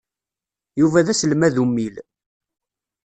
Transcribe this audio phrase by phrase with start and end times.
[0.79, 1.95] Yuba d aselmad ummil.